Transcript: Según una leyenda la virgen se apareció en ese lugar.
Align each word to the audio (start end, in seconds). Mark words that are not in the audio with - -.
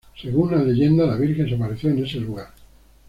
Según 0.19 0.51
una 0.51 0.63
leyenda 0.63 1.05
la 1.05 1.15
virgen 1.15 1.47
se 1.47 1.53
apareció 1.53 1.91
en 1.91 2.03
ese 2.03 2.19
lugar. 2.19 2.47